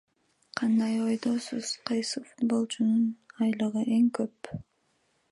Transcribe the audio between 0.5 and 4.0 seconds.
Кандай ойдосуз, кайсы футболчунун айлыгы